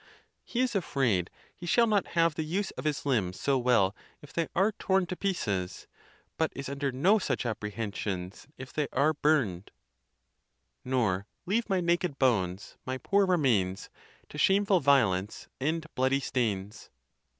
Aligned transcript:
He 0.43 0.61
is 0.61 0.73
afraid 0.73 1.29
he 1.55 1.67
shall 1.67 1.85
not 1.85 2.07
have 2.17 2.33
the 2.33 2.41
use 2.41 2.71
of 2.71 2.85
his 2.85 3.05
limbs 3.05 3.39
so 3.39 3.59
well 3.59 3.95
if 4.23 4.33
they 4.33 4.47
are 4.55 4.71
torn 4.79 5.05
to 5.05 5.15
pieces, 5.15 5.85
but 6.39 6.51
is 6.55 6.67
under 6.69 6.91
no 6.91 7.19
such 7.19 7.45
apprehen 7.45 7.93
sions 7.93 8.47
if 8.57 8.73
they 8.73 8.87
are 8.93 9.13
burned: 9.13 9.69
s 9.69 9.73
ON 9.77 10.89
THE 10.89 10.97
CONTEMPT 10.97 10.97
OF 10.97 11.05
DEATH. 11.05 11.25
57 11.45 11.45
Nor 11.45 11.53
leave 11.55 11.69
my 11.69 11.81
naked 11.85 12.17
bones, 12.17 12.77
my 12.83 12.97
poor 12.97 13.27
remains, 13.27 13.91
To 14.29 14.39
shameful 14.39 14.79
violence 14.79 15.47
and 15.59 15.85
bloody' 15.93 16.19
stains. 16.19 16.89